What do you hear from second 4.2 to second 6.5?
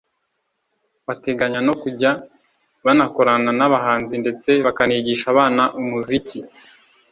ndetse bakanigisha abana umuziki